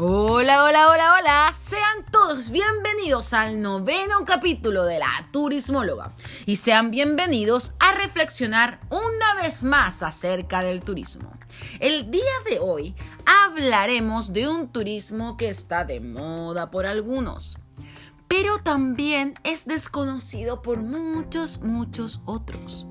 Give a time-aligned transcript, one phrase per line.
[0.00, 1.52] Hola, hola, hola, hola.
[1.58, 6.12] Sean todos bienvenidos al noveno capítulo de la Turismóloga.
[6.46, 11.32] Y sean bienvenidos a reflexionar una vez más acerca del turismo.
[11.80, 12.94] El día de hoy
[13.26, 17.58] hablaremos de un turismo que está de moda por algunos,
[18.28, 22.86] pero también es desconocido por muchos, muchos otros.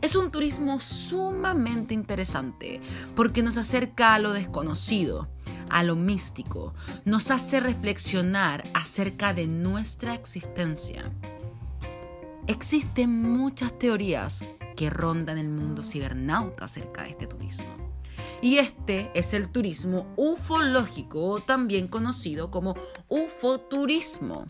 [0.00, 2.80] Es un turismo sumamente interesante
[3.14, 5.28] porque nos acerca a lo desconocido
[5.70, 11.02] a lo místico, nos hace reflexionar acerca de nuestra existencia.
[12.46, 14.44] Existen muchas teorías
[14.76, 17.74] que rondan el mundo cibernauta acerca de este turismo.
[18.42, 22.76] Y este es el turismo ufológico, también conocido como
[23.08, 24.46] ufoturismo.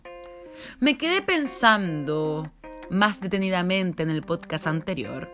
[0.79, 2.51] Me quedé pensando
[2.89, 5.29] más detenidamente en el podcast anterior,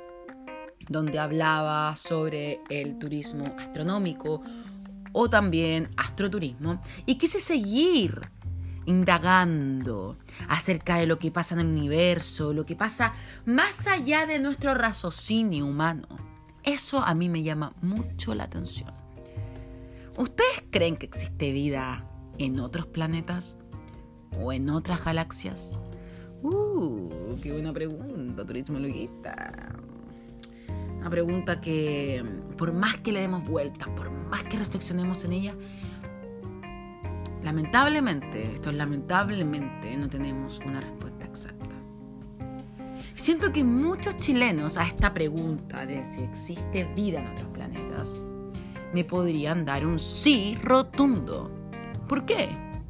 [0.87, 4.41] donde hablaba sobre el turismo astronómico
[5.13, 8.29] o también astroturismo y quise seguir
[8.85, 10.17] indagando
[10.49, 13.13] acerca de lo que pasa en el universo, lo que pasa
[13.45, 16.07] más allá de nuestro raciocinio humano.
[16.63, 18.91] Eso a mí me llama mucho la atención.
[20.17, 23.57] ¿Ustedes creen que existe vida en otros planetas
[24.39, 25.73] o en otras galaxias?
[26.43, 27.09] Uh,
[27.41, 28.79] qué buena pregunta, turismo.
[31.03, 32.23] Una pregunta que
[32.57, 35.53] por más que le demos vueltas, por más que reflexionemos en ella,
[37.43, 41.75] lamentablemente, esto es lamentablemente, no tenemos una respuesta exacta.
[43.15, 48.17] Siento que muchos chilenos a esta pregunta de si existe vida en otros planetas
[48.93, 51.51] me podrían dar un sí rotundo.
[52.07, 52.47] ¿Por qué?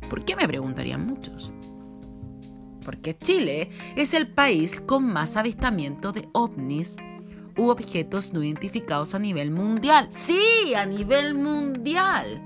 [0.07, 1.51] ¿Por qué me preguntarían muchos?
[2.85, 6.95] Porque Chile es el país con más avistamiento de ovnis
[7.57, 10.07] u objetos no identificados a nivel mundial.
[10.09, 12.41] Sí, a nivel mundial.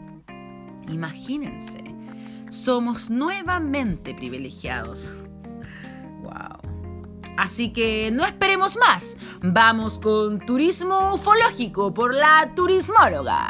[0.89, 1.83] Imagínense,
[2.49, 5.13] somos nuevamente privilegiados.
[6.23, 6.57] Wow.
[7.37, 9.15] Así que no esperemos más.
[9.41, 13.49] Vamos con turismo ufológico por la turismóloga.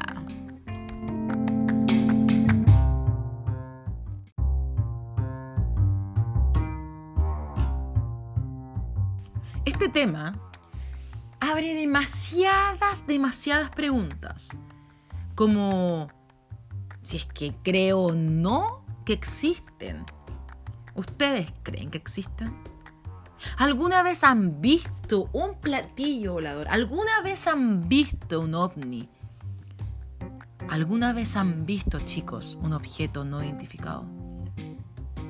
[9.65, 10.46] Este tema
[11.49, 14.49] abre demasiadas, demasiadas preguntas.
[15.35, 16.09] Como
[17.01, 20.05] si es que creo o no que existen.
[20.95, 22.53] ¿Ustedes creen que existen?
[23.57, 26.67] ¿Alguna vez han visto un platillo volador?
[26.69, 29.07] ¿Alguna vez han visto un ovni?
[30.69, 34.05] ¿Alguna vez han visto, chicos, un objeto no identificado?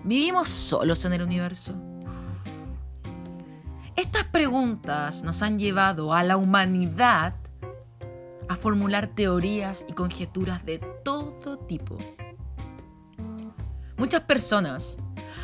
[0.03, 1.75] ¿Vivimos solos en el universo?
[3.97, 7.33] Estas preguntas nos han llevado a la humanidad
[8.47, 11.97] a formular teorías y conjeturas de todo tipo.
[13.97, 14.99] Muchas personas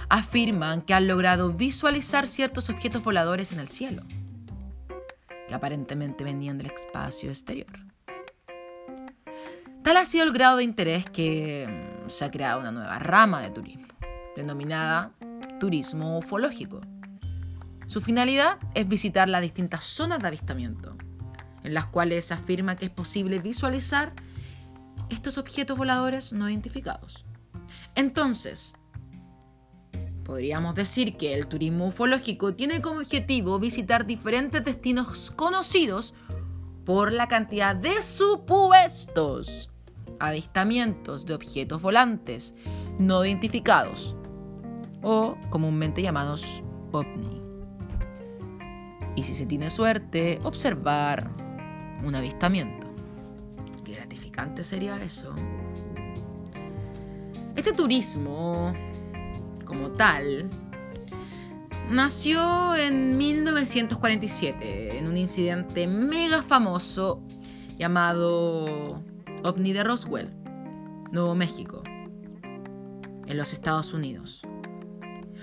[0.07, 4.03] afirman que han logrado visualizar ciertos objetos voladores en el cielo,
[5.47, 7.73] que aparentemente venían del espacio exterior.
[9.81, 11.67] Tal ha sido el grado de interés que
[12.05, 13.87] mm, se ha creado una nueva rama de turismo,
[14.35, 15.11] denominada
[15.59, 16.81] turismo ufológico
[17.87, 20.95] su finalidad es visitar las distintas zonas de avistamiento,
[21.63, 24.13] en las cuales afirma que es posible visualizar
[25.09, 27.25] estos objetos voladores no identificados.
[27.95, 28.73] Entonces,
[30.23, 36.13] podríamos decir que el turismo ufológico tiene como objetivo visitar diferentes destinos conocidos
[36.85, 39.69] por la cantidad de supuestos
[40.19, 42.55] avistamientos de objetos volantes
[42.99, 44.15] no identificados
[45.01, 47.42] o comúnmente llamados OVNI
[49.15, 51.29] y si se tiene suerte, observar
[52.03, 52.87] un avistamiento.
[53.83, 55.33] Qué gratificante sería eso.
[57.55, 58.73] Este turismo,
[59.65, 60.49] como tal,
[61.89, 67.21] nació en 1947 en un incidente mega famoso
[67.77, 69.03] llamado
[69.43, 70.33] OVNI de Roswell,
[71.11, 71.83] Nuevo México,
[73.27, 74.41] en los Estados Unidos.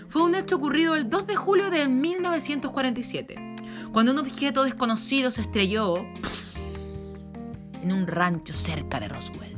[0.08, 3.49] Fue un hecho ocurrido el 2 de julio de 1947
[3.92, 6.04] cuando un objeto desconocido se estrelló
[7.82, 9.56] en un rancho cerca de Roswell.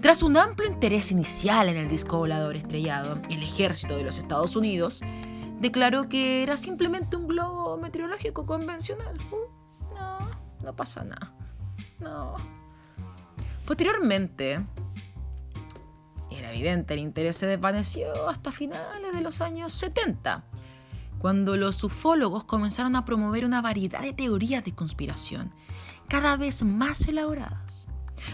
[0.00, 4.54] Tras un amplio interés inicial en el disco volador estrellado, el ejército de los Estados
[4.54, 5.00] Unidos
[5.60, 9.16] declaró que era simplemente un globo meteorológico convencional.
[9.30, 10.30] Uh, no,
[10.62, 11.32] no pasa nada.
[12.00, 12.34] No.
[13.66, 14.62] Posteriormente,
[16.30, 20.44] era evidente, el interés se desvaneció hasta finales de los años 70
[21.18, 25.52] cuando los ufólogos comenzaron a promover una variedad de teorías de conspiración
[26.08, 27.86] cada vez más elaboradas.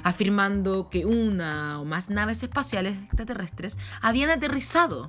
[0.04, 5.08] afirmando que una o más naves espaciales extraterrestres habían aterrizado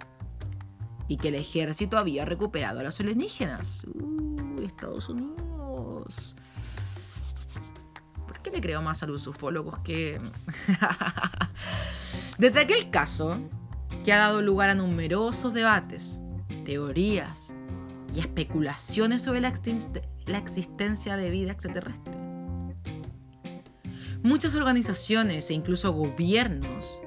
[1.07, 3.85] y que el ejército había recuperado a los alienígenas.
[3.93, 6.35] Uh, Estados Unidos.
[8.25, 10.17] ¿Por qué me creo más a los ufólogos que...
[12.37, 13.37] Desde aquel caso,
[14.03, 16.19] que ha dado lugar a numerosos debates,
[16.65, 17.53] teorías
[18.13, 19.53] y especulaciones sobre la,
[20.37, 22.13] existencia de vida extraterrestre.
[24.23, 27.01] Muchas organizaciones e incluso gobiernos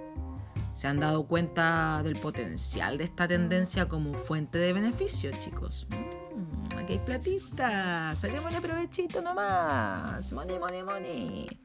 [0.73, 5.87] se han dado cuenta del potencial de esta tendencia como fuente de beneficio, chicos.
[5.91, 10.33] Mm, aquí hay platita, saquémosle provechito nomás.
[10.33, 11.61] Money, money, money.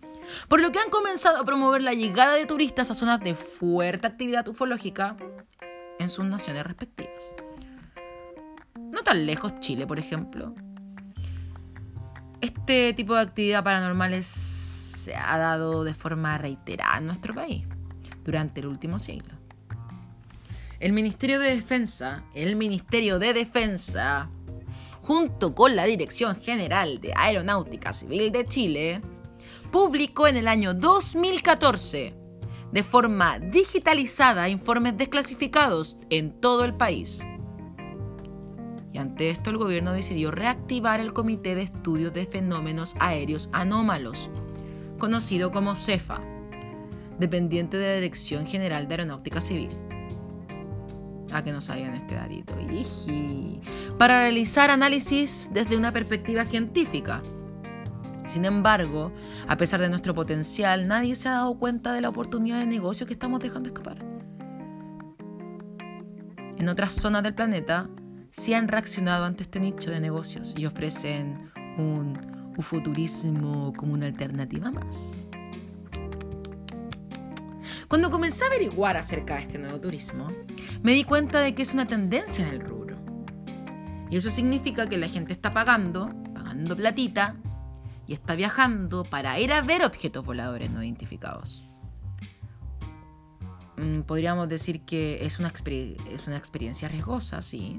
[0.47, 4.06] Por lo que han comenzado a promover la llegada de turistas a zonas de fuerte
[4.06, 5.18] actividad ufológica
[5.97, 7.33] en sus naciones respectivas.
[9.00, 10.54] No tan lejos Chile, por ejemplo.
[12.42, 17.63] Este tipo de actividad paranormal se ha dado de forma reiterada en nuestro país
[18.25, 19.36] durante el último siglo.
[20.81, 24.30] El Ministerio de Defensa, el Ministerio de Defensa,
[25.01, 29.01] junto con la Dirección General de Aeronáutica Civil de Chile,
[29.72, 32.13] publicó en el año 2014
[32.74, 37.22] de forma digitalizada informes desclasificados en todo el país.
[39.00, 44.30] Ante esto el gobierno decidió reactivar el Comité de Estudios de Fenómenos Aéreos Anómalos,
[44.98, 46.22] conocido como CEFA,
[47.18, 49.69] dependiente de la Dirección General de Aeronáutica Civil.
[51.31, 52.54] A que no sabían este datito.
[53.98, 57.22] Para realizar análisis desde una perspectiva científica.
[58.25, 59.13] Sin embargo,
[59.48, 63.07] a pesar de nuestro potencial, nadie se ha dado cuenta de la oportunidad de negocio
[63.07, 63.98] que estamos dejando escapar.
[66.57, 67.88] En otras zonas del planeta,
[68.31, 74.71] se han reaccionado ante este nicho de negocios y ofrecen un ufoturismo como una alternativa
[74.71, 75.25] más.
[77.87, 80.31] Cuando comencé a averiguar acerca de este nuevo turismo,
[80.83, 82.97] me di cuenta de que es una tendencia en el rubro.
[84.11, 87.35] Y eso significa que la gente está pagando, pagando platita,
[88.05, 91.63] y está viajando para ir a ver objetos voladores no identificados.
[93.77, 95.53] Mm, podríamos decir que es una,
[96.11, 97.77] es una experiencia riesgosa, sí,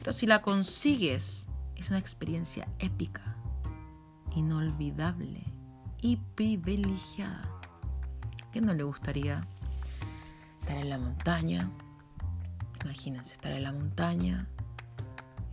[0.00, 3.36] pero si la consigues, es una experiencia épica,
[4.34, 5.44] inolvidable
[6.00, 7.46] y privilegiada.
[8.50, 9.46] ¿Qué no le gustaría?
[10.62, 11.70] Estar en la montaña.
[12.82, 14.48] Imagínense estar en la montaña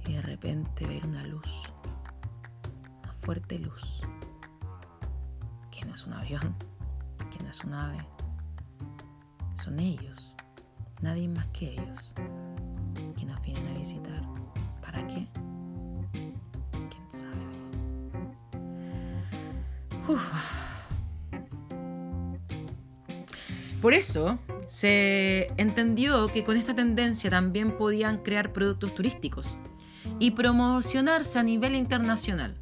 [0.05, 1.49] y de repente ver una luz.
[3.03, 3.99] Una fuerte luz.
[5.71, 6.55] Que no es un avión,
[7.31, 8.05] que no es un ave.
[9.61, 10.33] Son ellos.
[11.01, 12.13] Nadie más que ellos.
[13.47, 14.21] Vienen a visitar.
[14.81, 15.27] ¿Para qué?
[16.71, 17.41] ¿Quién sabe?
[20.07, 20.31] Uf.
[23.81, 29.55] Por eso se entendió que con esta tendencia también podían crear productos turísticos
[30.19, 32.55] y promocionarse a nivel internacional.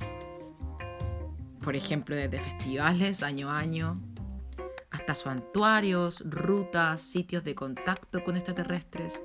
[1.63, 3.99] Por ejemplo, desde festivales año a año,
[4.91, 9.23] hasta santuarios, rutas, sitios de contacto con extraterrestres.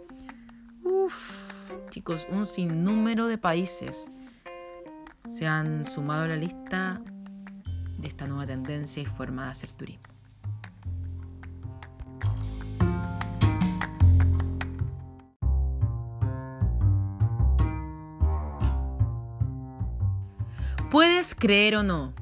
[0.83, 1.50] Uf,
[1.91, 4.11] chicos, un sinnúmero de países
[5.29, 7.03] se han sumado a la lista
[7.99, 10.05] de esta nueva tendencia y forma de hacer turismo.
[20.91, 22.15] Puedes creer o no,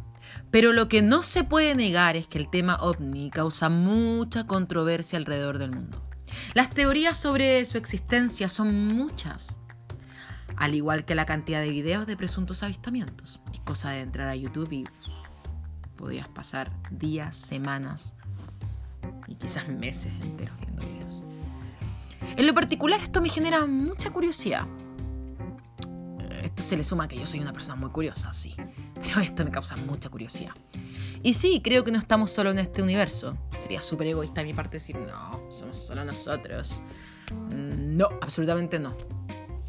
[0.50, 5.18] pero lo que no se puede negar es que el tema ovni causa mucha controversia
[5.18, 6.07] alrededor del mundo.
[6.54, 9.58] Las teorías sobre su existencia son muchas,
[10.56, 13.40] al igual que la cantidad de videos de presuntos avistamientos.
[13.52, 14.84] Es cosa de entrar a YouTube y
[15.96, 18.14] podías pasar días, semanas
[19.26, 21.22] y quizás meses enteros viendo videos.
[22.36, 24.66] En lo particular esto me genera mucha curiosidad
[26.48, 28.54] esto se le suma que yo soy una persona muy curiosa, sí.
[29.02, 30.52] Pero esto me causa mucha curiosidad.
[31.22, 33.36] Y sí, creo que no estamos solo en este universo.
[33.60, 36.82] Sería súper egoísta de mi parte decir, no, somos solo nosotros.
[37.32, 38.96] Mm, no, absolutamente no.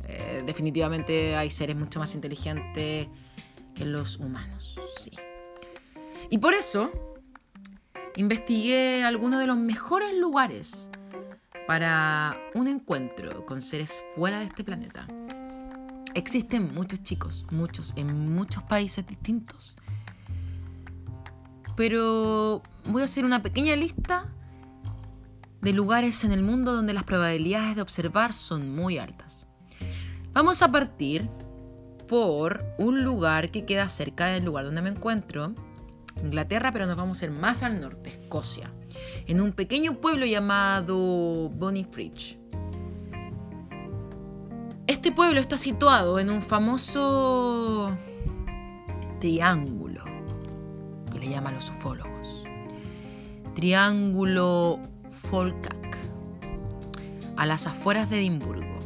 [0.07, 3.07] Eh, definitivamente hay seres mucho más inteligentes
[3.75, 5.11] que los humanos, sí.
[6.29, 6.91] Y por eso
[8.15, 10.89] investigué algunos de los mejores lugares
[11.67, 15.07] para un encuentro con seres fuera de este planeta.
[16.15, 19.77] Existen muchos chicos, muchos, en muchos países distintos.
[21.75, 24.27] Pero voy a hacer una pequeña lista
[25.61, 29.47] de lugares en el mundo donde las probabilidades de observar son muy altas.
[30.33, 31.29] Vamos a partir
[32.07, 35.53] por un lugar que queda cerca del lugar donde me encuentro
[36.23, 38.71] Inglaterra, pero nos vamos a ir más al norte, Escocia,
[39.27, 42.38] en un pequeño pueblo llamado Bonnyrigg.
[44.99, 47.97] Este pueblo está situado en un famoso
[49.21, 50.03] triángulo
[51.09, 52.43] que le llaman los ufólogos.
[53.55, 54.77] Triángulo
[55.29, 55.97] Folkak,
[57.37, 58.77] a las afueras de Edimburgo.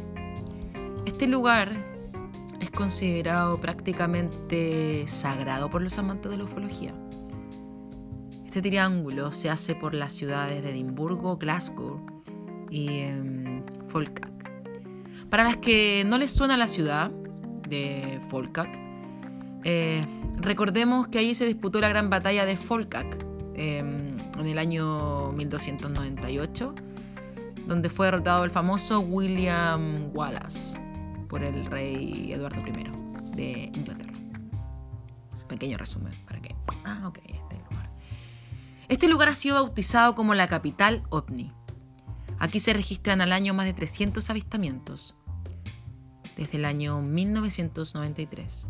[1.04, 1.72] Este lugar
[2.60, 6.94] es considerado prácticamente sagrado por los amantes de la ufología.
[8.44, 12.06] Este triángulo se hace por las ciudades de Edimburgo, Glasgow
[12.70, 13.34] y eh.
[15.34, 17.10] Para las que no les suena la ciudad
[17.68, 18.68] de Folkak,
[19.64, 23.16] eh, recordemos que allí se disputó la gran batalla de Folkak
[23.56, 26.72] em, en el año 1298,
[27.66, 30.78] donde fue derrotado el famoso William Wallace
[31.28, 34.12] por el rey Eduardo I de Inglaterra.
[35.48, 36.54] Pequeño resumen para que.
[36.84, 37.90] Ah, ok, este lugar.
[38.86, 41.50] Este lugar ha sido bautizado como la capital OVNI.
[42.38, 45.16] Aquí se registran al año más de 300 avistamientos,
[46.36, 48.66] desde el año 1993,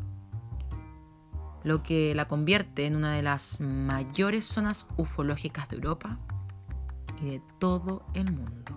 [1.63, 6.19] lo que la convierte en una de las mayores zonas ufológicas de Europa
[7.23, 8.73] y de todo el mundo.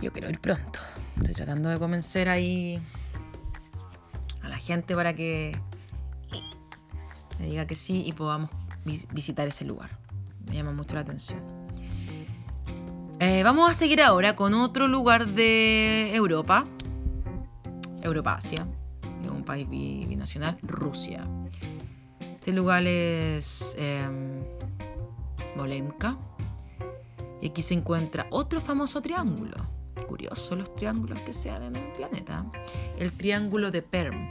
[0.00, 0.78] Yo quiero ir pronto.
[1.18, 2.80] Estoy tratando de convencer ahí
[4.42, 5.58] a la gente para que
[7.38, 8.50] me diga que sí y podamos
[9.12, 9.90] visitar ese lugar.
[10.46, 11.65] Me llama mucho la atención.
[13.18, 16.64] Eh, vamos a seguir ahora con otro lugar de Europa.
[18.02, 18.66] Europa-Asia.
[19.30, 20.58] Un país binacional.
[20.62, 21.26] Rusia.
[22.20, 24.06] Este lugar es eh,
[25.56, 26.16] Molenka.
[27.40, 31.92] Y aquí se encuentra otro famoso triángulo curioso los triángulos que se dan en el
[31.92, 32.46] planeta.
[32.98, 34.30] El triángulo de Perm,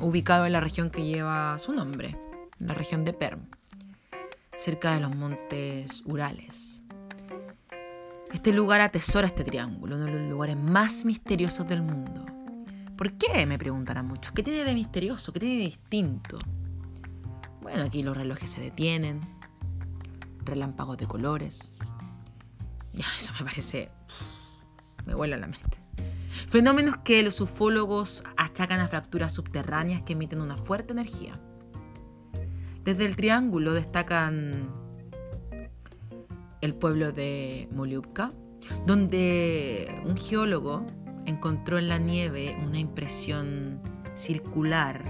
[0.00, 2.16] ubicado en la región que lleva su nombre,
[2.58, 3.40] la región de Perm,
[4.56, 6.77] cerca de los montes Urales.
[8.32, 12.26] Este lugar atesora este triángulo, uno de los lugares más misteriosos del mundo.
[12.96, 13.46] ¿Por qué?
[13.46, 14.32] Me preguntarán muchos.
[14.32, 15.32] ¿Qué tiene de misterioso?
[15.32, 16.38] ¿Qué tiene de distinto?
[17.62, 19.20] Bueno, aquí los relojes se detienen,
[20.44, 21.72] relámpagos de colores.
[22.92, 23.90] Ya, eso me parece
[25.08, 25.78] me vuela la mente.
[26.48, 31.40] Fenómenos que los ufólogos achacan a fracturas subterráneas que emiten una fuerte energía.
[32.84, 34.68] Desde el triángulo destacan
[36.68, 38.32] el pueblo de Moliubka,
[38.86, 40.86] donde un geólogo
[41.24, 43.80] encontró en la nieve una impresión
[44.14, 45.02] circular,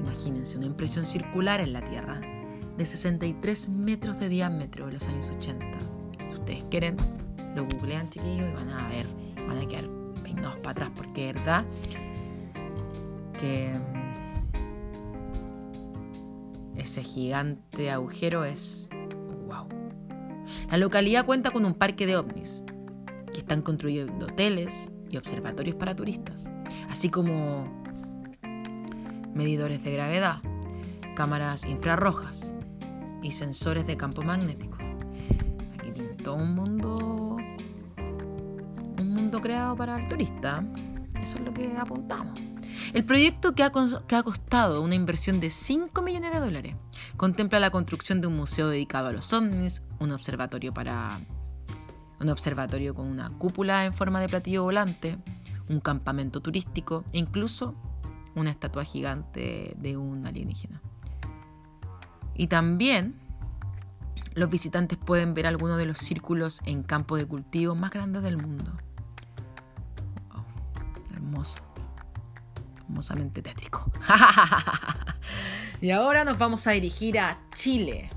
[0.00, 2.20] imagínense, una impresión circular en la Tierra,
[2.76, 5.66] de 63 metros de diámetro en los años 80.
[6.18, 6.96] Si ustedes quieren,
[7.56, 9.06] lo googlean chiquillos y van a ver,
[9.48, 9.88] van a quedar
[10.22, 11.64] peinados para atrás porque es verdad
[13.40, 13.72] que
[16.74, 18.90] mm, ese gigante agujero es.
[20.70, 22.62] La localidad cuenta con un parque de ovnis
[23.32, 26.50] que están construyendo hoteles y observatorios para turistas,
[26.90, 27.82] así como
[29.34, 30.40] medidores de gravedad,
[31.14, 32.52] cámaras infrarrojas
[33.22, 34.76] y sensores de campo magnético.
[35.78, 37.38] Aquí tiene todo un mundo
[39.40, 40.64] creado para el turista.
[41.22, 42.38] Eso es lo que apuntamos.
[42.92, 43.72] El proyecto que ha,
[44.06, 46.76] que ha, costado una inversión de 5 millones de dólares
[47.16, 51.20] contempla la construcción de un museo dedicado a los ovnis, un observatorio para
[52.20, 55.18] un observatorio con una cúpula en forma de platillo volante,
[55.68, 57.74] un campamento turístico e incluso
[58.34, 60.80] una estatua gigante de un alienígena.
[62.34, 63.14] Y también
[64.34, 68.36] los visitantes pueden ver algunos de los círculos en campo de cultivo más grandes del
[68.36, 68.72] mundo
[71.28, 71.58] hermoso.
[72.84, 73.90] Hermosamente tétrico.
[75.80, 78.08] y ahora nos vamos a dirigir a Chile.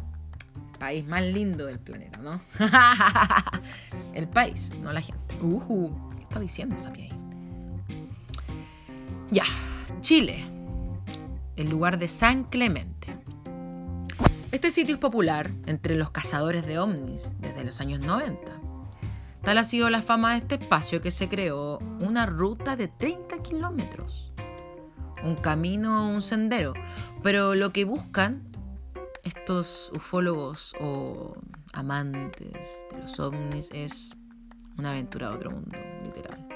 [0.82, 2.42] País más lindo del planeta, ¿no?
[4.16, 5.38] El país, no la gente.
[5.40, 7.08] Uh, ¿Qué está diciendo esa ahí?
[9.30, 9.44] Ya,
[10.00, 10.44] Chile.
[11.56, 13.16] El lugar de San Clemente.
[14.52, 18.42] Este sitio es popular entre los cazadores de ovnis desde los años 90
[19.44, 23.38] Tal ha sido la fama de este espacio que se creó una ruta de 30
[23.44, 24.32] kilómetros.
[25.24, 26.74] Un camino, un sendero.
[27.22, 28.51] Pero lo que buscan
[29.24, 31.36] estos ufólogos o
[31.74, 34.16] amantes de los ovnis es
[34.78, 36.48] una aventura a otro mundo, literal.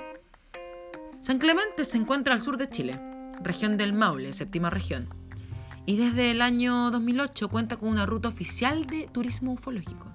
[1.21, 2.99] San Clemente se encuentra al sur de Chile,
[3.41, 5.09] región del Maule, séptima región.
[5.85, 10.11] Y desde el año 2008 cuenta con una ruta oficial de turismo ufológico.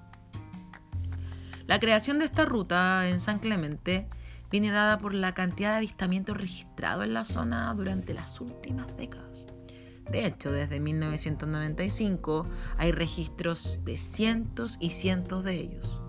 [1.67, 4.09] La creación de esta ruta en San Clemente
[4.49, 9.47] viene dada por la cantidad de avistamientos registrados en la zona durante las últimas décadas.
[10.09, 16.01] De hecho, desde 1995 hay registros de cientos y cientos de ellos.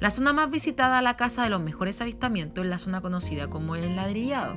[0.00, 3.76] La zona más visitada la casa de los mejores avistamientos es la zona conocida como
[3.76, 4.56] el enladrillado.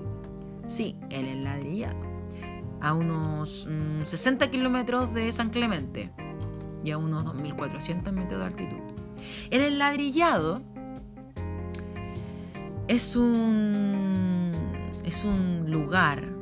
[0.67, 1.99] Sí, el enladrillado.
[2.81, 3.67] A unos
[4.05, 6.11] 60 mm, kilómetros de San Clemente
[6.83, 8.77] y a unos 2.400 metros de altitud.
[9.49, 10.61] El enladrillado
[12.87, 14.51] es un,
[15.03, 16.34] es un lugar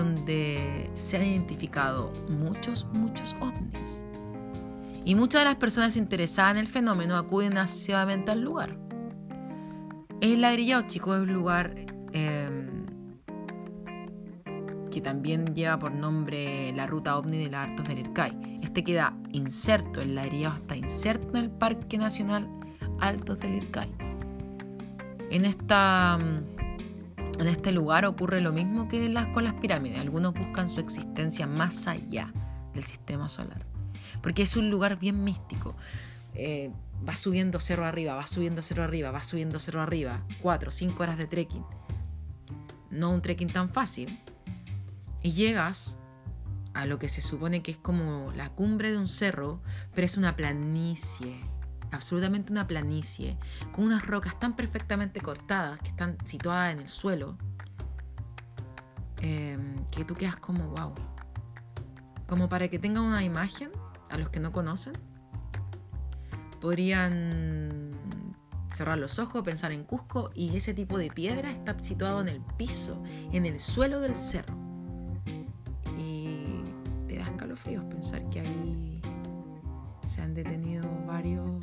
[0.00, 4.02] donde se han identificado muchos, muchos ovnis.
[5.04, 8.76] Y muchas de las personas interesadas en el fenómeno acuden masivamente al lugar.
[10.20, 11.74] El ladrillado, chicos, es un lugar
[12.12, 12.86] em,
[14.90, 18.60] que también lleva por nombre la ruta ovni de los Artos del Ircay.
[18.62, 22.48] Este queda inserto, el ladrillado está inserto en el Parque Nacional
[23.00, 23.90] Altos del Ircay.
[25.30, 26.18] En, esta,
[27.38, 30.00] en este lugar ocurre lo mismo que las, con las pirámides.
[30.00, 32.32] Algunos buscan su existencia más allá
[32.74, 33.64] del sistema solar.
[34.22, 35.74] Porque es un lugar bien místico.
[36.34, 36.70] Eh,
[37.08, 40.22] va subiendo cerro arriba, va subiendo cerro arriba, va subiendo cerro arriba.
[40.42, 41.64] Cuatro, cinco horas de trekking.
[42.90, 44.18] No un trekking tan fácil.
[45.22, 45.98] Y llegas
[46.74, 49.60] a lo que se supone que es como la cumbre de un cerro,
[49.94, 51.49] pero es una planicie
[51.92, 53.38] absolutamente una planicie,
[53.72, 57.36] con unas rocas tan perfectamente cortadas que están situadas en el suelo,
[59.20, 60.94] em, que tú quedas como, wow.
[62.26, 63.70] Como para que tengan una imagen,
[64.10, 64.92] a los que no conocen,
[66.60, 67.92] podrían
[68.68, 72.40] cerrar los ojos, pensar en Cusco y ese tipo de piedra está situado en el
[72.56, 74.54] piso, en el suelo del cerro.
[75.98, 76.62] Y
[77.08, 79.00] te da escalofríos pensar que ahí
[80.06, 81.60] se han detenido varios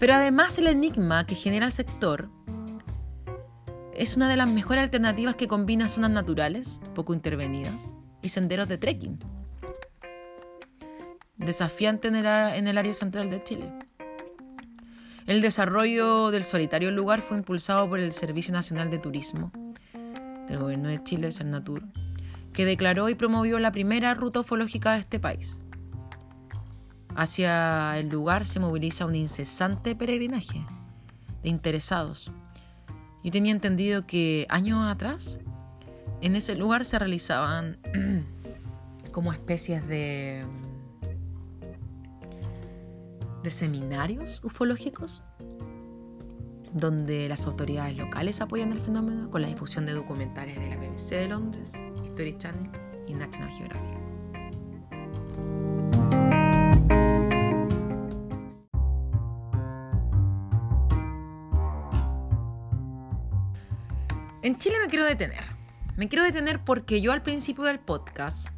[0.00, 2.30] Pero además el enigma que genera el sector
[3.94, 8.78] es una de las mejores alternativas que combina zonas naturales, poco intervenidas, y senderos de
[8.78, 9.18] trekking.
[11.36, 13.70] Desafiante en el, área central de Chile.
[15.26, 19.52] El desarrollo del solitario lugar fue impulsado por el Servicio Nacional de Turismo
[20.48, 21.84] del Gobierno de Chile, Cernatur,
[22.54, 25.60] que declaró y promovió la primera ruta ufológica de este país.
[27.16, 30.64] Hacia el lugar se moviliza un incesante peregrinaje
[31.42, 32.32] de interesados.
[33.22, 35.38] Yo tenía entendido que años atrás
[36.20, 37.78] en ese lugar se realizaban
[39.12, 40.44] como especies de,
[43.42, 45.22] de seminarios ufológicos
[46.72, 51.10] donde las autoridades locales apoyan el fenómeno con la difusión de documentales de la BBC
[51.10, 51.72] de Londres,
[52.04, 52.70] History Channel
[53.08, 53.99] y National Geographic.
[64.50, 65.44] En Chile me quiero detener.
[65.96, 68.48] Me quiero detener porque yo al principio del podcast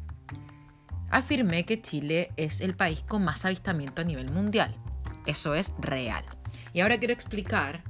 [1.11, 4.75] afirmé que Chile es el país con más avistamiento a nivel mundial.
[5.27, 6.25] Eso es real.
[6.73, 7.83] Y ahora quiero explicar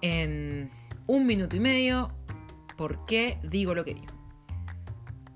[0.00, 0.70] en
[1.06, 2.14] un minuto y medio
[2.78, 4.14] por qué digo lo que digo.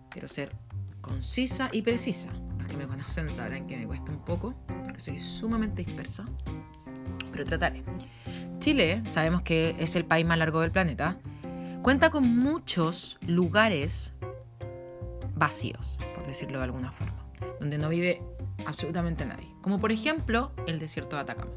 [0.09, 0.57] Quiero ser
[1.03, 2.31] concisa y precisa.
[2.57, 6.25] Los que me conocen sabrán que me cuesta un poco, porque soy sumamente dispersa,
[7.31, 7.85] pero trataré.
[8.61, 11.19] Chile, sabemos que es el país más largo del planeta,
[11.85, 14.15] cuenta con muchos lugares
[15.35, 17.27] vacíos, por decirlo de alguna forma,
[17.61, 18.23] donde no vive
[18.65, 19.55] absolutamente nadie.
[19.61, 21.53] Como por ejemplo el desierto de Atacama.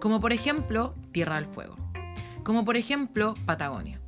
[0.00, 1.76] Como por ejemplo Tierra del Fuego.
[2.42, 4.00] Como por ejemplo Patagonia.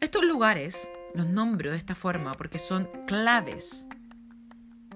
[0.00, 3.86] Estos lugares los nombro de esta forma porque son claves,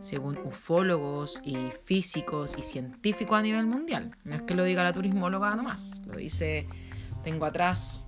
[0.01, 4.17] según ufólogos y físicos y científicos a nivel mundial.
[4.25, 6.67] No es que lo diga la turismóloga nomás, lo dice,
[7.23, 8.05] tengo atrás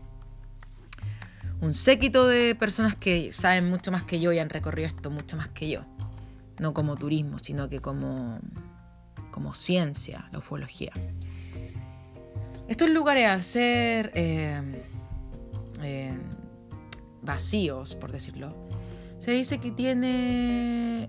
[1.62, 5.37] un séquito de personas que saben mucho más que yo y han recorrido esto mucho
[5.37, 5.85] más que yo.
[6.59, 8.40] No como turismo, sino que como,
[9.31, 10.92] como ciencia, la ufología.
[12.66, 14.61] Estos lugares, al ser eh,
[15.83, 16.18] eh,
[17.22, 18.53] vacíos, por decirlo,
[19.18, 21.09] se dice que tiene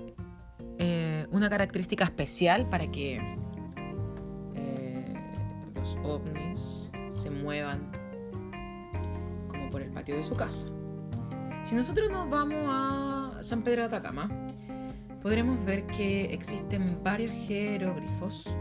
[0.77, 3.19] eh, una característica especial para que
[5.75, 8.02] los ovnis se muevan
[9.73, 10.67] por el patio de su casa.
[11.63, 14.29] Si nosotros nos vamos a San Pedro de Atacama,
[15.23, 18.53] podremos ver que existen varios jeroglifos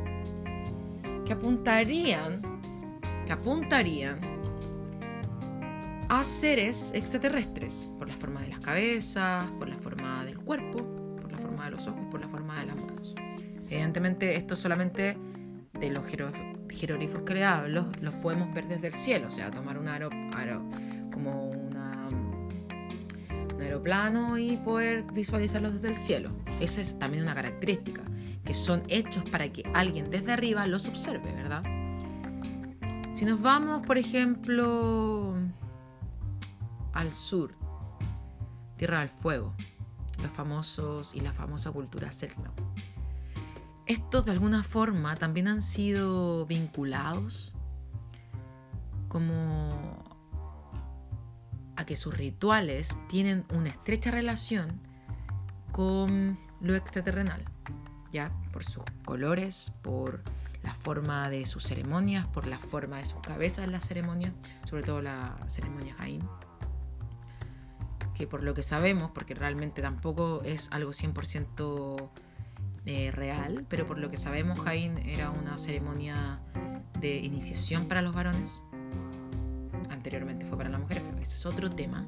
[1.27, 2.41] que apuntarían
[3.27, 4.21] que apuntarían
[6.09, 10.79] a seres extraterrestres, por la forma de las cabezas, por la forma del cuerpo,
[11.21, 13.15] por la forma de los ojos, por la forma de las manos.
[13.69, 15.19] Evidentemente esto solamente
[15.73, 16.07] justamente los
[16.71, 20.09] jeroglíficos que le hablo los podemos ver desde el cielo, o sea, tomar un una,
[20.09, 20.92] un
[23.73, 26.31] aeroplano y poder visualizarlos desde el cielo.
[26.61, 28.03] Esa es también una característica,
[28.45, 31.63] que son hechos para que alguien desde arriba los observe, ¿verdad?
[33.15, 35.35] Si nos vamos, por ejemplo,
[36.93, 37.55] al sur,
[38.77, 39.55] Tierra del Fuego,
[40.23, 42.53] los famosos y la famosa cultura celta.
[43.87, 47.53] Estos de alguna forma también han sido vinculados
[49.09, 50.12] como
[51.85, 54.81] que sus rituales tienen una estrecha relación
[55.73, 57.45] con lo extraterrenal,
[58.13, 60.23] ya por sus colores, por
[60.63, 64.33] la forma de sus ceremonias, por la forma de sus cabezas en las ceremonias,
[64.65, 66.23] sobre todo la ceremonia Jain.
[68.15, 72.11] Que por lo que sabemos, porque realmente tampoco es algo 100%
[72.85, 76.41] eh, real, pero por lo que sabemos Jain era una ceremonia
[77.01, 78.63] de iniciación para los varones.
[80.13, 82.07] Anteriormente fue para las mujeres, pero eso es otro tema.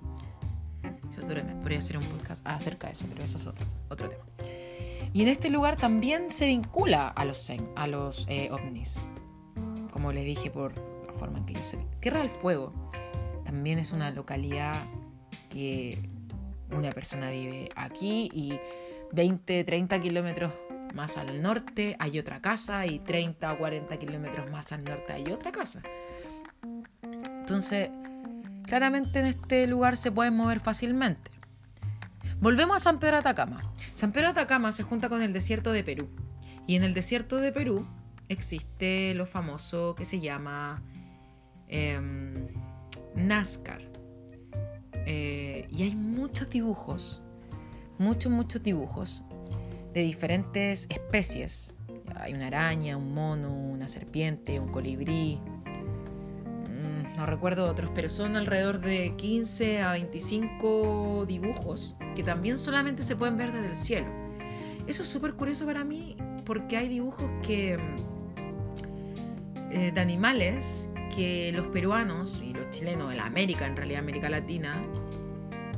[1.09, 1.59] Eso es otro tema.
[1.61, 4.23] Podría hacer un podcast acerca de eso, pero eso es otro, otro tema.
[5.15, 9.03] Y en este lugar también se vincula a los, a los eh, ovnis,
[9.91, 11.79] como les dije por la forma en que yo sé.
[12.01, 12.75] Tierra del Fuego
[13.47, 14.85] también es una localidad
[15.49, 16.07] que
[16.73, 18.61] una persona vive aquí y
[19.13, 20.53] 20, 30 kilómetros
[20.93, 25.33] más al norte hay otra casa y 30 o 40 kilómetros más al norte hay
[25.33, 25.81] otra casa.
[27.45, 27.91] Entonces,
[28.63, 31.31] claramente en este lugar se pueden mover fácilmente.
[32.41, 33.61] Volvemos a San Pedro Atacama.
[33.93, 36.09] San Pedro Atacama se junta con el desierto de Perú.
[36.67, 37.87] Y en el desierto de Perú
[38.31, 40.83] existe lo famoso que se llama
[41.69, 42.49] em.
[45.05, 47.21] Eh, y hay muchos dibujos,
[47.99, 49.23] muchos, muchos dibujos
[49.93, 51.75] de diferentes especies.
[52.17, 55.39] Hay una araña, un mono, una serpiente, un colibrí,
[57.17, 63.15] no recuerdo otros, pero son alrededor de 15 a 25 dibujos que también solamente se
[63.17, 64.07] pueden ver desde el cielo.
[64.87, 67.79] Eso es súper curioso para mí porque hay dibujos que
[69.71, 74.29] eh, de animales que los peruanos y los chilenos, de la América, en realidad América
[74.29, 74.83] Latina,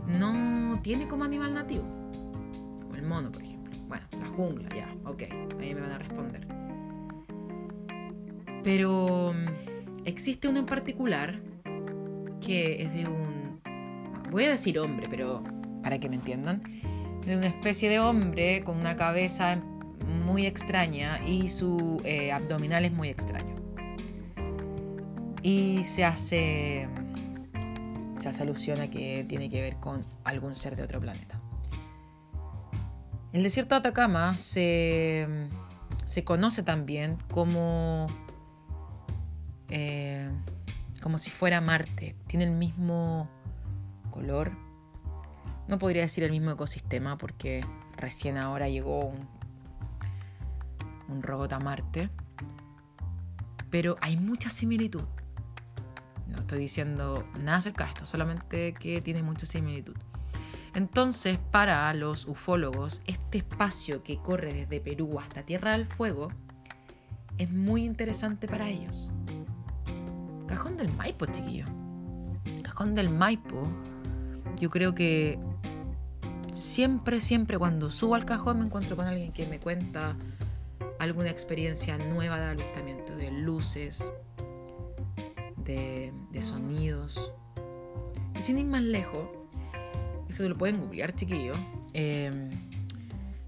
[0.07, 1.85] no tiene como animal nativo.
[2.81, 3.77] Como el mono, por ejemplo.
[3.87, 5.23] Bueno, la jungla, ya, ok,
[5.61, 6.47] ahí me van a responder.
[8.63, 9.33] Pero
[10.07, 11.41] Existe uno en particular
[12.41, 13.61] que es de un,
[14.31, 15.43] voy a decir hombre, pero
[15.83, 16.63] para que me entiendan,
[17.27, 19.61] de una especie de hombre con una cabeza
[20.25, 23.57] muy extraña y su eh, abdominal es muy extraño.
[25.43, 26.89] Y se hace,
[28.21, 31.41] se hace alusión a que tiene que ver con algún ser de otro planeta.
[33.33, 35.27] El desierto de Atacama se,
[36.05, 38.07] se conoce también como
[39.69, 40.31] eh,
[41.03, 42.17] como si fuera Marte.
[42.27, 43.29] Tiene el mismo
[44.11, 44.53] color.
[45.69, 47.65] No podría decir el mismo ecosistema porque
[47.97, 49.29] recién ahora llegó un,
[51.09, 52.11] un robot a Marte.
[53.71, 55.05] Pero hay mucha similitud.
[56.29, 59.97] No estoy diciendo nada acerca de esto, solamente que tiene mucha similitud.
[60.75, 66.29] Entonces, para los ufólogos, este espacio que corre desde Perú hasta Tierra del Fuego
[67.39, 69.11] es muy interesante para ellos.
[70.47, 71.65] Cajón del Maipo, chiquillo.
[72.63, 73.63] Cajón del Maipo,
[74.59, 75.39] yo creo que
[76.53, 80.17] siempre, siempre cuando subo al cajón me encuentro con alguien que me cuenta
[80.99, 84.13] alguna experiencia nueva de avistamiento, de luces,
[85.65, 87.33] de, sonidos.
[88.39, 89.29] Y sin ir más lejos,
[90.29, 91.55] eso lo pueden googlear, chiquillo.
[91.93, 92.51] Em,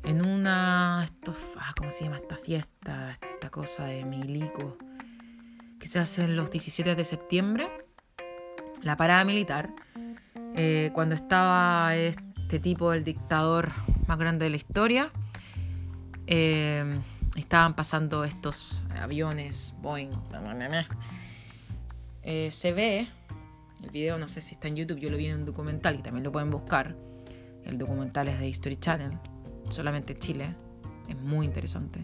[0.04, 1.04] en una.
[1.04, 3.18] Esto, ah, ¿Cómo se llama esta fiesta?
[3.34, 4.76] Esta cosa de milico
[5.78, 7.68] que se hace los 17 de septiembre,
[8.82, 9.70] la parada militar,
[10.54, 13.70] eh, cuando estaba este tipo, el dictador
[14.06, 15.12] más grande de la historia,
[16.26, 16.84] eh,
[17.36, 20.10] estaban pasando estos aviones Boeing.
[22.22, 23.08] Eh, se ve,
[23.82, 26.02] el video no sé si está en YouTube, yo lo vi en un documental y
[26.02, 26.96] también lo pueden buscar.
[27.64, 29.18] El documental es de History Channel,
[29.70, 30.54] solamente Chile,
[31.08, 32.00] es muy interesante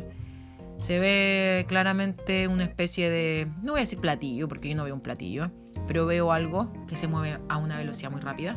[0.79, 4.95] se ve claramente una especie de, no voy a decir platillo, porque yo no veo
[4.95, 5.51] un platillo,
[5.87, 8.57] pero veo algo que se mueve a una velocidad muy rápida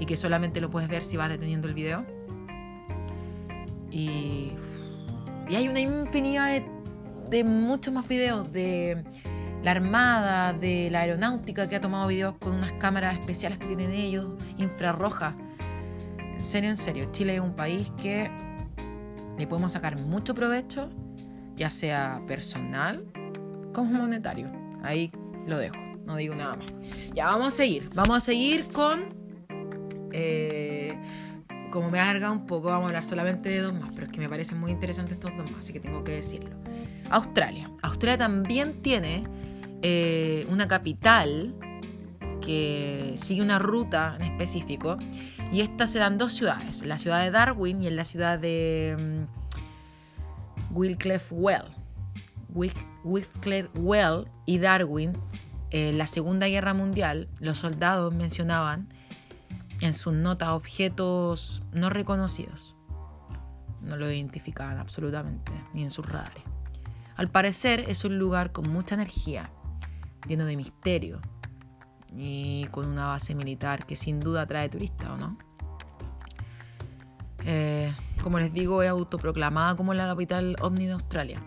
[0.00, 2.04] y que solamente lo puedes ver si vas deteniendo el video.
[3.90, 4.52] Y,
[5.48, 6.66] y hay una infinidad de,
[7.30, 9.04] de muchos más videos de
[9.62, 13.92] la Armada, de la Aeronáutica que ha tomado videos con unas cámaras especiales que tienen
[13.92, 14.26] ellos,
[14.58, 15.34] infrarrojas.
[16.18, 18.30] En serio, en serio, Chile es un país que
[19.38, 20.90] le podemos sacar mucho provecho
[21.56, 23.04] ya sea personal
[23.72, 24.50] como monetario.
[24.82, 25.10] Ahí
[25.46, 26.66] lo dejo, no digo nada más.
[27.14, 29.14] Ya vamos a seguir, vamos a seguir con...
[30.12, 30.94] Eh,
[31.70, 34.20] como me ha un poco, vamos a hablar solamente de dos más, pero es que
[34.20, 36.50] me parecen muy interesantes estos dos más, así que tengo que decirlo.
[37.10, 37.70] Australia.
[37.82, 39.24] Australia también tiene
[39.80, 41.54] eh, una capital
[42.42, 44.98] que sigue una ruta en específico
[45.50, 49.26] y estas se dan dos ciudades, la ciudad de Darwin y en la ciudad de
[50.74, 51.82] um, Well.
[53.04, 55.12] Wycliffe Well y Darwin,
[55.70, 58.88] en la Segunda Guerra Mundial, los soldados mencionaban
[59.80, 62.74] en sus notas objetos no reconocidos.
[63.80, 66.44] No lo identificaban absolutamente, ni en sus radares.
[67.16, 69.50] Al parecer es un lugar con mucha energía,
[70.28, 71.20] lleno de misterio
[72.14, 75.38] y con una base militar que sin duda atrae turistas, ¿o no?
[77.44, 81.42] Eh, como les digo, es autoproclamada como la capital ovni de Australia.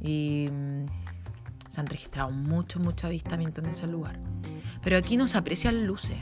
[0.00, 0.86] Y mm,
[1.70, 4.18] se han registrado muchos, muchos avistamientos en ese lugar.
[4.82, 6.18] Pero aquí no se aprecian luces.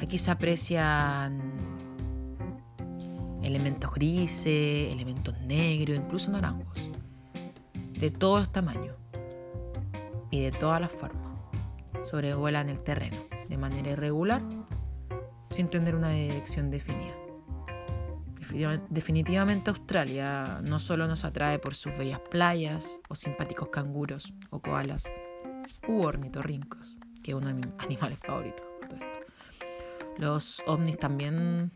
[0.00, 1.40] Aquí se aprecian
[3.42, 6.90] elementos grises, elementos negros, incluso naranjos.
[7.92, 8.96] De todos los tamaños
[10.30, 11.22] y de todas las formas.
[12.02, 14.42] Sobrevuelan el terreno de manera irregular
[15.50, 17.21] sin tener una dirección definida.
[18.90, 25.04] Definitivamente Australia no solo nos atrae por sus bellas playas o simpáticos canguros o koalas
[25.88, 28.66] u ornitorrincos, que es uno de mis animales favoritos.
[30.18, 31.72] Los ovnis también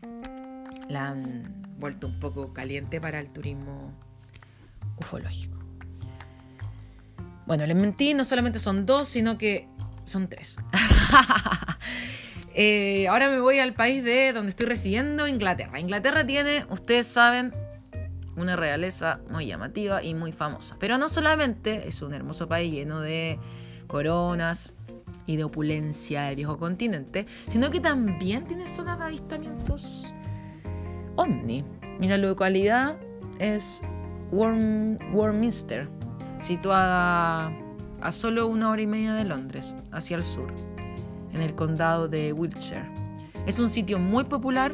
[0.87, 3.93] la han vuelto un poco caliente para el turismo
[4.97, 5.57] ufológico.
[7.45, 9.67] Bueno, les mentí, no solamente son dos, sino que
[10.05, 10.57] son tres.
[12.59, 15.79] Eh, ahora me voy al país de donde estoy residiendo, Inglaterra.
[15.79, 17.53] Inglaterra tiene, ustedes saben,
[18.35, 20.75] una realeza muy llamativa y muy famosa.
[20.79, 23.39] Pero no solamente es un hermoso país lleno de
[23.85, 24.71] coronas,
[25.27, 30.05] y de opulencia del viejo continente, sino que también tiene zonas de avistamientos
[31.15, 31.63] ovni.
[32.01, 32.97] Y la localidad
[33.39, 33.81] es
[34.31, 35.87] Warminster,
[36.39, 37.51] situada
[38.01, 40.53] a solo una hora y media de Londres, hacia el sur,
[41.33, 42.89] en el condado de Wiltshire.
[43.45, 44.73] Es un sitio muy popular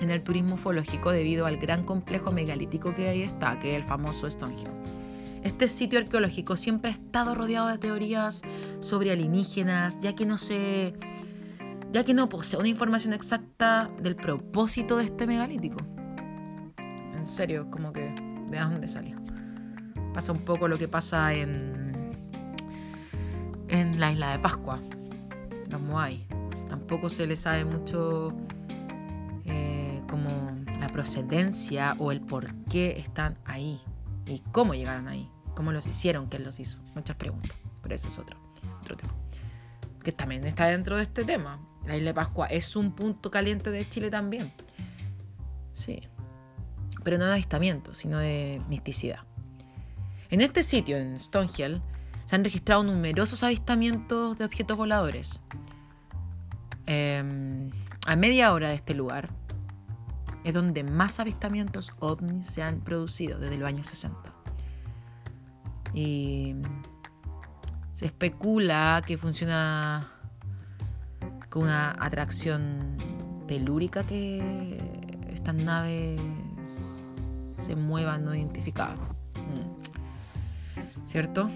[0.00, 3.84] en el turismo ufológico debido al gran complejo megalítico que ahí está, que es el
[3.84, 4.70] famoso Stonehenge.
[5.42, 8.42] Este sitio arqueológico siempre ha estado rodeado de teorías
[8.80, 10.94] sobre alienígenas, ya que no se
[11.92, 15.78] ya que no posee una información exacta del propósito de este megalítico.
[17.14, 18.14] En serio, como que
[18.48, 19.18] de dónde salió.
[20.14, 21.82] Pasa un poco lo que pasa en
[23.68, 24.80] en la isla de Pascua,
[25.72, 26.26] los Moai.
[26.68, 28.32] Tampoco se le sabe mucho
[29.44, 30.28] eh, como
[30.80, 33.80] la procedencia o el por qué están ahí
[34.26, 36.80] y cómo llegaron ahí cómo los hicieron, quién los hizo.
[36.94, 38.38] Muchas preguntas, pero eso es otro,
[38.80, 39.14] otro tema.
[40.02, 41.60] Que también está dentro de este tema.
[41.86, 44.52] La isla de Pascua es un punto caliente de Chile también.
[45.72, 46.02] Sí.
[47.04, 49.20] Pero no de avistamiento, sino de misticidad.
[50.30, 51.82] En este sitio, en Stonehill,
[52.32, 55.38] se han registrado numerosos avistamientos de objetos voladores.
[56.86, 57.68] Em,
[58.06, 59.28] a media hora de este lugar
[60.42, 64.32] es donde más avistamientos ovnis se han producido desde los años 60.
[65.92, 66.56] Y
[67.92, 70.08] se especula que funciona
[71.50, 72.96] con una atracción
[73.46, 74.78] telúrica que
[75.28, 76.18] estas naves
[77.58, 78.96] se muevan no identificadas.
[79.36, 81.04] Mm.
[81.04, 81.50] ¿Cierto?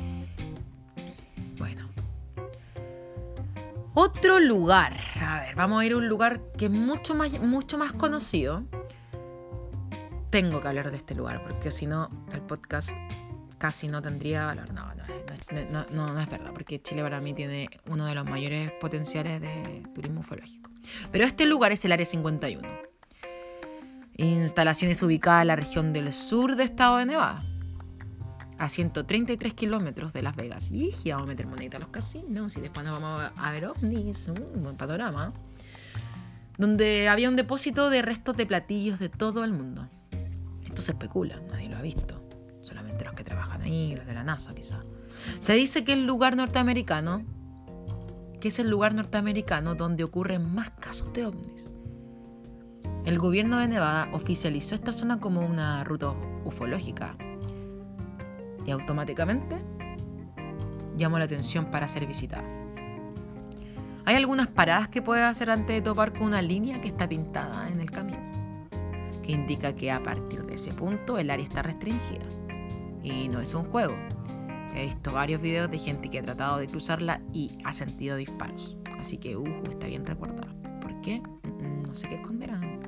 [3.99, 5.01] Otro lugar.
[5.23, 8.63] A ver, vamos a ir a un lugar que es mucho más, mucho más conocido.
[10.29, 12.91] Tengo que hablar de este lugar, porque si no, el podcast
[13.57, 14.71] casi no tendría valor.
[14.75, 18.71] No, no, no, no, es verdad, porque Chile para mí tiene uno de los mayores
[18.83, 20.71] potenciales de turismo ufológico.
[21.11, 22.69] Pero este lugar es el Área 51.
[24.19, 27.43] Instalaciones ubicadas en la región del sur del estado de Nevada,
[28.59, 30.71] a 133 kilómetros de Las Vegas.
[30.71, 34.29] Y vamos a meter monedita a los casinos y después nos vamos a ver ovnis,
[34.29, 35.33] un buen panorama.
[36.59, 39.89] Donde había un depósito de restos de platillos de todo el mundo.
[40.65, 42.27] Esto se especula, nadie lo ha visto
[42.67, 44.83] solamente los que trabajan ahí, los de la NASA quizá.
[45.39, 47.25] Se dice que el lugar norteamericano,
[48.41, 51.71] que es el lugar norteamericano donde ocurren más casos de ovnis.
[53.05, 56.11] El gobierno de Nevada oficializó esta zona como una ruta
[56.45, 57.17] ufológica
[58.67, 59.57] y automáticamente
[60.97, 62.45] llamó la atención para ser visitada.
[64.05, 67.69] Hay algunas paradas que puedes hacer antes de topar con una línea que está pintada
[67.69, 68.21] en el camino,
[69.23, 72.25] que indica que a partir de ese punto el área está restringida.
[73.03, 73.97] Y no es un juego.
[74.77, 78.77] He visto varios videos de gente que ha tratado de cruzarla y ha sentido disparos.
[78.99, 80.55] Así que, uh, está bien recordada.
[80.81, 81.21] ¿Por qué?
[81.21, 82.81] Mm, no sé qué esconderán.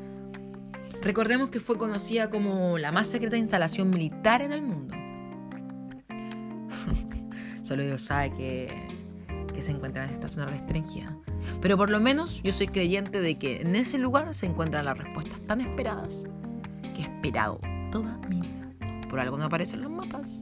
[1.01, 4.78] Recordemos que fue conocida como la más secreta instalación militar en el mundo.
[7.69, 8.89] Solo Dios sabe que,
[9.61, 11.15] se encuentra en esta zona restringida.
[11.61, 14.97] Pero por lo menos yo soy creyente de que en ese lugar se encuentran las
[14.97, 16.25] respuestas tan esperadas
[16.95, 17.61] que he esperado
[17.93, 18.73] toda mi vida.
[19.11, 20.41] Por algo no aparecen los mapas.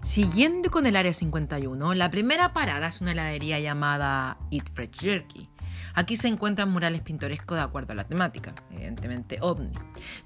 [0.00, 5.50] Siguiendo con el área 51, la primera parada es una heladería llamada Eat Fresh Jerky.
[5.94, 9.72] Aquí se encuentran murales pintorescos de acuerdo a la temática, evidentemente ovni.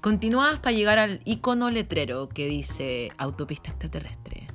[0.01, 4.47] Continúa hasta llegar al icono letrero que dice autopista extraterrestre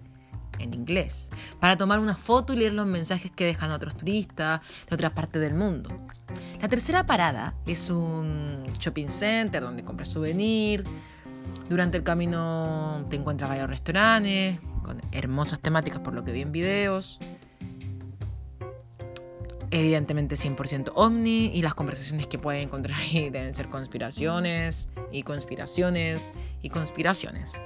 [0.59, 1.31] en inglés,
[1.61, 5.41] para tomar una foto y leer los mensajes que dejan otros turistas de otras partes
[5.41, 5.91] del mundo.
[6.61, 10.85] La tercera parada es un shopping center donde compras souvenir.
[11.69, 16.53] Durante el camino te encuentras varios restaurantes con hermosas temáticas por lo que vi en
[16.53, 17.19] videos.
[19.71, 26.33] Evidentemente 100% ovni y las conversaciones que pueden encontrar ahí deben ser conspiraciones y conspiraciones
[26.63, 27.61] y conspiraciones.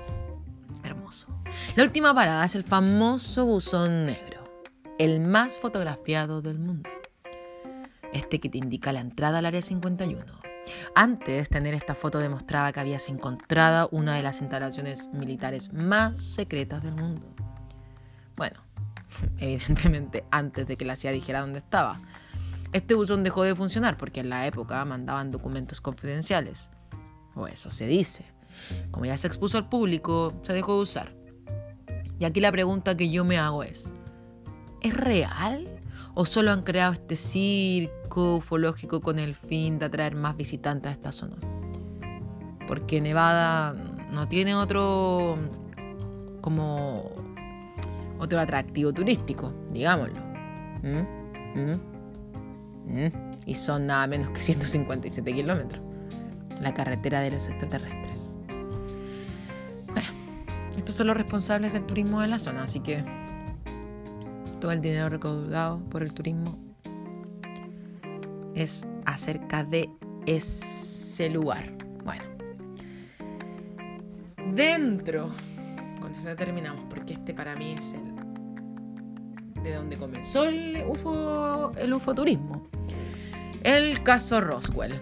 [0.82, 1.28] Hermoso.
[1.76, 4.42] La última parada es el famoso buzón negro,
[4.98, 6.90] el más fotografiado del mundo.
[8.12, 10.24] Este que te indica la entrada al área 51.
[10.94, 16.82] Antes, tener esta foto demostraba que habías encontrado una de las instalaciones militares más secretas
[16.82, 17.34] del mundo.
[18.36, 18.60] Bueno,
[19.38, 22.00] evidentemente antes de que la CIA dijera dónde estaba.
[22.72, 26.70] Este buzón dejó de funcionar porque en la época mandaban documentos confidenciales.
[27.34, 28.24] O eso se dice.
[28.90, 31.14] Como ya se expuso al público, se dejó de usar.
[32.18, 33.90] Y aquí la pregunta que yo me hago es,
[34.80, 35.68] ¿es real?
[36.14, 40.92] ¿O solo han creado este circo ufológico con el fin de atraer más visitantes a
[40.92, 41.36] esta zona?
[42.66, 43.74] Porque Nevada
[44.12, 45.36] no tiene otro
[46.40, 47.10] como
[48.22, 50.20] otro atractivo turístico, digámoslo.
[50.82, 51.58] ¿Mm?
[51.58, 51.80] ¿Mm?
[52.86, 53.12] ¿Mm?
[53.46, 55.82] Y son nada menos que 157 kilómetros.
[56.60, 58.36] La carretera de los extraterrestres.
[60.76, 63.04] estos son los responsables del turismo de la zona, así que
[64.60, 66.58] todo el dinero recaudado por el turismo
[68.54, 69.90] es acerca de
[70.26, 71.72] ese lugar.
[72.04, 72.22] Bueno,
[74.54, 75.30] dentro,
[76.00, 78.11] con esto terminamos, porque este para mí es el
[79.62, 82.68] de donde comenzó el UFO, el ufoturismo.
[83.62, 85.00] El caso Roswell,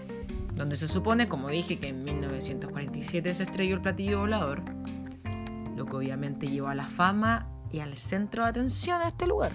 [0.54, 4.62] donde se supone, como dije, que en 1947 se estrelló el platillo volador,
[5.76, 9.52] lo que obviamente llevó a la fama y al centro de atención a este lugar.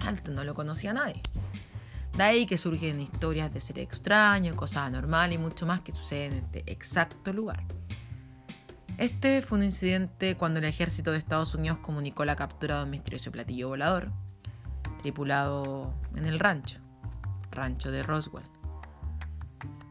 [0.00, 1.22] Antes no lo conocía nadie.
[2.16, 6.32] De ahí que surgen historias de ser extraño, cosas anormales y mucho más que suceden
[6.32, 7.64] en este exacto lugar.
[8.98, 12.90] Este fue un incidente cuando el ejército de Estados Unidos comunicó la captura de un
[12.90, 14.12] misterioso platillo volador,
[15.00, 16.78] tripulado en el rancho,
[17.50, 18.44] rancho de Roswell.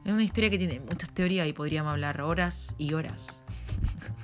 [0.06, 3.44] Es una historia que tiene muchas teorías y podríamos hablar horas y horas.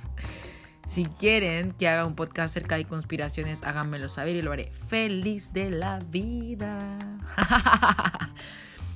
[0.88, 5.52] Si quieren que haga un podcast acerca de conspiraciones, háganmelo saber y lo haré feliz
[5.52, 6.98] de la vida.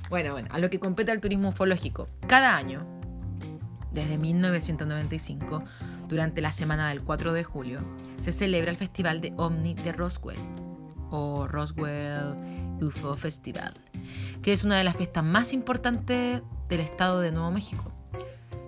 [0.09, 2.09] bueno, bueno, a lo que compete al turismo ufológico.
[2.27, 2.83] Cada año,
[3.93, 5.63] desde 1995,
[6.07, 7.79] durante la semana del 4 de julio,
[8.19, 10.39] se celebra el Festival de OVNI de Roswell,
[11.09, 12.35] o Roswell
[12.81, 13.73] UFO Festival,
[14.41, 17.93] que es una de las fiestas más importantes del estado de Nuevo México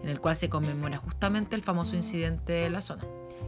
[0.05, 3.03] en el cual se conmemora justamente el famoso incidente de la zona.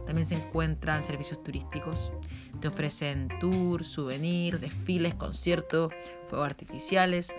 [0.06, 2.12] También se encuentran servicios turísticos.
[2.60, 5.92] Te ofrecen tours, souvenirs, desfiles, conciertos,
[6.28, 7.36] fuegos artificiales.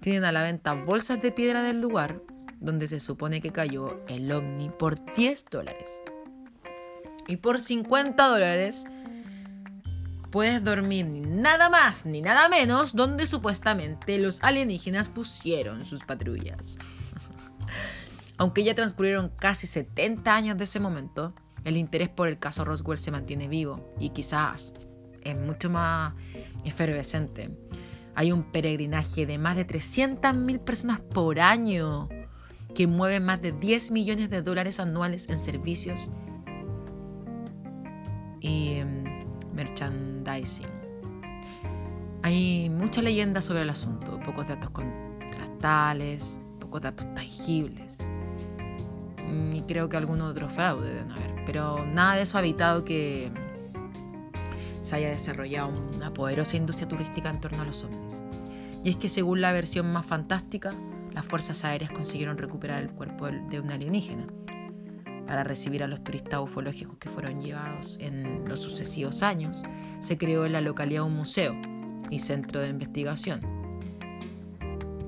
[0.00, 2.20] Tienen a la venta bolsas de piedra del lugar
[2.60, 6.00] donde se supone que cayó el ovni por 10 dólares.
[7.26, 8.84] Y por 50 dólares
[10.30, 16.76] puedes dormir ni nada más ni nada menos donde supuestamente los alienígenas pusieron sus patrullas.
[18.36, 22.98] Aunque ya transcurrieron casi 70 años de ese momento, el interés por el caso Roswell
[22.98, 24.74] se mantiene vivo y quizás
[25.22, 26.14] es mucho más
[26.64, 27.50] efervescente.
[28.14, 32.08] Hay un peregrinaje de más de 300.000 personas por año
[32.74, 36.10] que mueven más de 10 millones de dólares anuales en servicios
[38.40, 39.04] y em,
[39.54, 40.66] merchandising.
[42.22, 47.98] Hay mucha leyenda sobre el asunto, pocos datos contrastales, pocos datos tangibles.
[49.28, 51.44] Mm, y creo que algunos otros fraudes deben haber.
[51.46, 53.30] Pero nada de eso ha evitado que
[54.82, 58.22] se haya desarrollado una poderosa industria turística en torno a los ovnis.
[58.82, 60.74] Y es que según la versión más fantástica,
[61.12, 64.26] las fuerzas aéreas consiguieron recuperar el cuerpo de un alienígena
[65.26, 69.62] para recibir a los turistas ufológicos que fueron llevados en los sucesivos años,
[70.00, 71.54] se creó en la localidad un museo
[72.10, 73.40] y centro de investigación,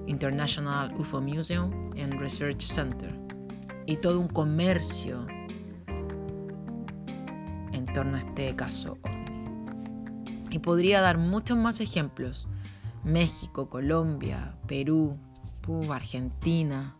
[0.06, 3.12] International UFO Museum and Research Center,
[3.86, 5.26] y todo un comercio
[7.72, 8.98] en torno a este caso
[10.50, 12.46] Y podría dar muchos más ejemplos.
[13.02, 15.18] México, Colombia, Perú,
[15.90, 16.94] Argentina,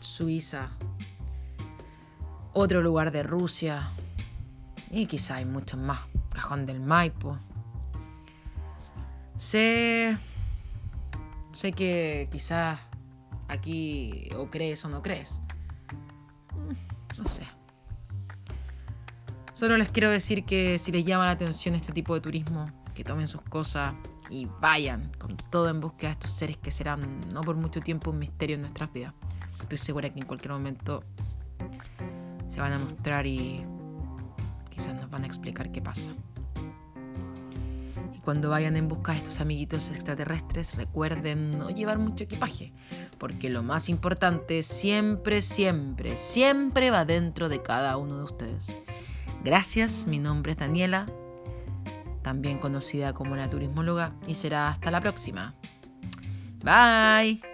[0.00, 0.70] Suiza,
[2.52, 3.90] otro lugar de Rusia
[4.90, 6.00] y quizá hay muchos más.
[6.32, 7.38] Cajón del Maipo.
[9.36, 10.16] Sé,
[11.52, 12.78] sé que quizás
[13.48, 15.40] aquí o crees o no crees.
[16.52, 17.44] Mm, no sé.
[19.52, 23.04] Solo les quiero decir que si les llama la atención este tipo de turismo, que
[23.04, 23.94] tomen sus cosas
[24.30, 28.10] y vayan con todo en búsqueda de estos seres que serán no por mucho tiempo
[28.10, 29.12] un misterio en nuestras vidas.
[29.60, 31.04] Estoy segura que en cualquier momento
[32.48, 33.64] se van a mostrar y
[34.70, 36.10] quizás nos van a explicar qué pasa.
[38.14, 42.72] Y cuando vayan en busca de estos amiguitos extraterrestres, recuerden no llevar mucho equipaje,
[43.18, 48.76] porque lo más importante siempre, siempre, siempre va dentro de cada uno de ustedes.
[49.44, 51.06] Gracias, mi nombre es Daniela,
[52.22, 55.54] también conocida como la turismóloga, y será hasta la próxima.
[56.64, 57.51] Bye.